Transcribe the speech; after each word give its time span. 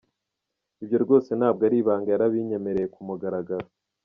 Ibyo 0.81 0.97
rwose 1.03 1.29
ntabwo 1.39 1.61
ari 1.67 1.77
ibanga 1.81 2.07
yarabinyemereye 2.11 2.87
ku 2.93 2.99
mugaragaro. 3.07 3.67